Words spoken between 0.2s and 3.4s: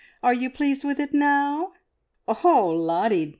Are you pleased with it now?" "Oh h, Lottie!